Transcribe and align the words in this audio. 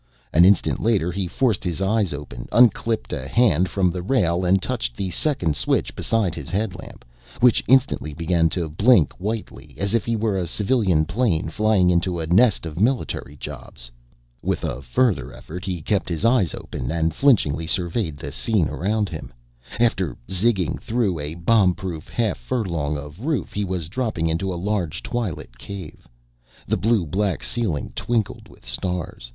An 0.33 0.45
instant 0.45 0.81
later 0.81 1.11
he 1.11 1.27
forced 1.27 1.63
his 1.63 1.79
eyes 1.79 2.11
open, 2.11 2.47
unclipped 2.51 3.13
a 3.13 3.27
hand 3.27 3.69
from 3.69 3.91
the 3.91 4.01
rail 4.01 4.43
and 4.43 4.59
touched 4.59 4.95
the 4.97 5.11
second 5.11 5.55
switch 5.55 5.95
beside 5.95 6.33
his 6.33 6.49
headlamp, 6.49 7.05
which 7.39 7.63
instantly 7.67 8.11
began 8.11 8.49
to 8.49 8.67
blink 8.67 9.13
whitely, 9.19 9.75
as 9.77 9.93
if 9.93 10.03
he 10.03 10.15
were 10.15 10.39
a 10.39 10.47
civilian 10.47 11.05
plane 11.05 11.49
flying 11.49 11.91
into 11.91 12.17
a 12.19 12.25
nest 12.25 12.65
of 12.65 12.79
military 12.79 13.35
jobs. 13.37 13.91
With 14.41 14.63
a 14.63 14.81
further 14.81 15.31
effort 15.33 15.65
he 15.65 15.83
kept 15.83 16.09
his 16.09 16.25
eyes 16.25 16.55
open 16.55 16.89
and 16.89 17.13
flinchingly 17.13 17.67
surveyed 17.67 18.17
the 18.17 18.31
scene 18.31 18.69
around 18.69 19.07
him. 19.07 19.31
After 19.79 20.17
zigging 20.27 20.79
through 20.81 21.19
a 21.19 21.35
bombproof 21.35 22.09
half 22.09 22.39
furlong 22.39 22.97
of 22.97 23.23
roof, 23.27 23.53
he 23.53 23.63
was 23.65 23.87
dropping 23.87 24.29
into 24.29 24.51
a 24.51 24.55
large 24.57 25.03
twilit 25.03 25.59
cave. 25.59 26.07
The 26.65 26.75
blue 26.77 27.05
black 27.05 27.43
ceiling 27.43 27.93
twinkled 27.95 28.47
with 28.49 28.65
stars. 28.65 29.29